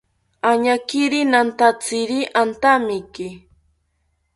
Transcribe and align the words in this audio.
Añakiri 0.51 1.19
nantatziri 1.31 2.19
antamiki 2.41 3.27